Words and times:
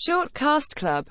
Shortcast 0.00 0.76
Club. 0.76 1.04